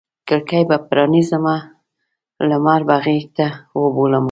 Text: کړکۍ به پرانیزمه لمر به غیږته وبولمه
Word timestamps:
کړکۍ 0.27 0.63
به 0.69 0.77
پرانیزمه 0.89 1.55
لمر 2.49 2.81
به 2.87 2.95
غیږته 3.05 3.47
وبولمه 3.81 4.19